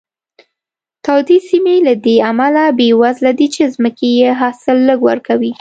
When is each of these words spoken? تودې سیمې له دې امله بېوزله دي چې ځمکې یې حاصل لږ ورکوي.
تودې 1.05 1.37
سیمې 1.49 1.75
له 1.87 1.93
دې 2.05 2.15
امله 2.31 2.63
بېوزله 2.79 3.31
دي 3.39 3.47
چې 3.55 3.71
ځمکې 3.75 4.09
یې 4.19 4.29
حاصل 4.39 4.77
لږ 4.89 4.99
ورکوي. 5.09 5.49